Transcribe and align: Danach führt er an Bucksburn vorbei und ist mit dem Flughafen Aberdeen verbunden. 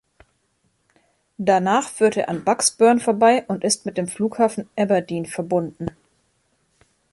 Danach 1.37 1.87
führt 1.87 2.17
er 2.17 2.27
an 2.29 2.43
Bucksburn 2.43 2.99
vorbei 2.99 3.45
und 3.47 3.63
ist 3.63 3.85
mit 3.85 3.99
dem 3.99 4.07
Flughafen 4.07 4.67
Aberdeen 4.75 5.27
verbunden. 5.27 5.89